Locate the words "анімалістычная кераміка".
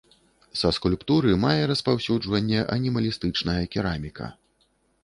2.77-4.37